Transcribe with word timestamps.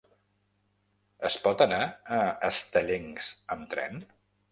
Es 1.29 1.35
pot 1.43 1.61
anar 1.65 1.79
a 2.15 2.21
Estellencs 2.47 3.29
amb 3.57 3.69
tren? 3.75 4.01